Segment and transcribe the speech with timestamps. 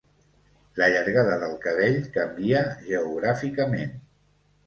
[0.79, 3.93] La llargada del cabell canvia geogràficament.